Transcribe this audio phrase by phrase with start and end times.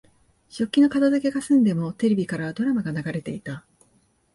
[0.49, 3.63] 食器の片づけが済んでも、テレビからはドラマが流れていた。